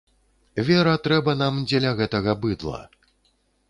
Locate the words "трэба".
1.09-1.37